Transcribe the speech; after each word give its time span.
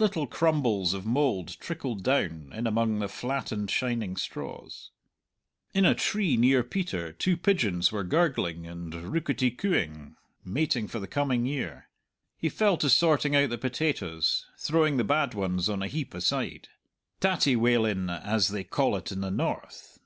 Little 0.00 0.26
crumbles 0.26 0.92
of 0.92 1.06
mould 1.06 1.56
trickled 1.60 2.02
down, 2.02 2.50
in 2.52 2.66
among 2.66 2.98
the 2.98 3.06
flattened 3.06 3.70
shining 3.70 4.16
straws. 4.16 4.90
In 5.72 5.84
a 5.84 5.94
tree 5.94 6.36
near 6.36 6.64
Peter 6.64 7.12
two 7.12 7.36
pigeons 7.36 7.92
were 7.92 8.02
gurgling 8.02 8.66
and 8.66 8.92
rookety 8.92 9.52
cooing, 9.52 10.16
mating 10.44 10.88
for 10.88 10.98
the 10.98 11.06
coming 11.06 11.46
year. 11.46 11.86
He 12.38 12.48
fell 12.48 12.76
to 12.78 12.90
sorting 12.90 13.36
out 13.36 13.50
the 13.50 13.56
potatoes, 13.58 14.46
throwing 14.58 14.96
the 14.96 15.04
bad 15.04 15.32
ones 15.34 15.68
on 15.68 15.80
a 15.80 15.86
heap 15.86 16.12
aside 16.12 16.66
"tattie 17.20 17.54
walin'," 17.54 18.10
as 18.10 18.48
they 18.48 18.64
call 18.64 18.96
it 18.96 19.12
in 19.12 19.20
the 19.20 19.30
north. 19.30 20.00